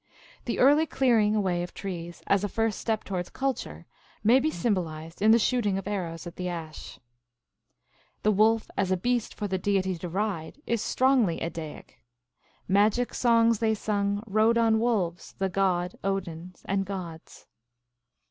[0.45, 3.85] The early clearing away of trees, as a first step towards culture,
[4.23, 6.99] may be symbolized in the shooting of arrows at the ash.
[8.23, 11.99] The wolf, as a beast for the deity to ride, is strongly Eddaic."
[12.67, 17.45] Magic songs they sung, rode on*wolves, the god (Odin) and gods.